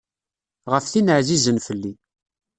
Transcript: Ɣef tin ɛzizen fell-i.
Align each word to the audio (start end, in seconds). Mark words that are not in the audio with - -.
Ɣef 0.71 0.85
tin 0.87 1.13
ɛzizen 1.17 1.57
fell-i. 1.67 1.93